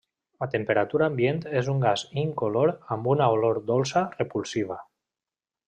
[0.43, 4.83] A temperatura ambient és un gas incolor amb una olor dolça repulsiva.